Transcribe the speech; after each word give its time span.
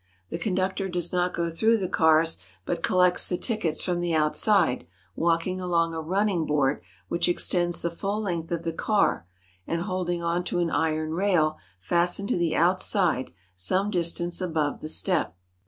The 0.31 0.39
conductor 0.39 0.89
does 0.89 1.13
not 1.13 1.31
go 1.31 1.47
through 1.47 1.77
the 1.77 1.87
cars, 1.87 2.37
but 2.65 2.81
collects 2.81 3.29
the 3.29 3.37
tickets 3.37 3.83
from 3.83 3.99
the 3.99 4.15
outside, 4.15 4.87
walking 5.15 5.61
along 5.61 5.93
a 5.93 6.01
running 6.01 6.47
board 6.47 6.81
which 7.07 7.29
extends 7.29 7.83
the 7.83 7.91
full 7.91 8.19
length 8.19 8.51
of 8.51 8.63
the 8.63 8.73
car 8.73 9.27
and 9.67 9.83
holding 9.83 10.23
on 10.23 10.43
to 10.45 10.57
an 10.57 10.71
iron 10.71 11.13
rail 11.13 11.59
fastened 11.77 12.29
to 12.29 12.35
the 12.39 12.55
outside 12.55 13.31
some 13.55 13.91
distance 13.91 14.41
above 14.41 14.79
the 14.79 14.89
step. 14.89 15.37